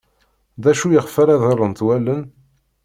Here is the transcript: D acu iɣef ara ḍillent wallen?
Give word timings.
D 0.61 0.63
acu 0.71 0.87
iɣef 0.91 1.15
ara 1.21 1.41
ḍillent 1.43 1.83
wallen? 1.85 2.21